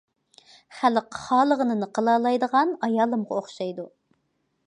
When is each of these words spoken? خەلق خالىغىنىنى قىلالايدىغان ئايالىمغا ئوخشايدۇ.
خەلق 0.77 1.09
خالىغىنىنى 1.17 1.89
قىلالايدىغان 1.99 2.73
ئايالىمغا 2.87 3.37
ئوخشايدۇ. 3.41 3.89